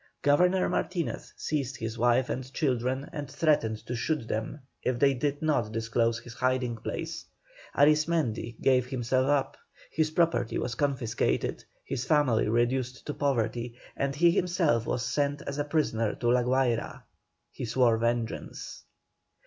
[0.23, 5.43] Governor Martinez seized his wife and children and threatened to shoot them if they did
[5.43, 7.23] not disclose his hiding place.
[7.77, 9.57] Arismendi gave himself up,
[9.91, 15.59] his property was confiscated, his family reduced to poverty, and he himself was sent as
[15.59, 17.03] a prisoner to La Guayra.
[17.51, 18.81] He swore vengeance.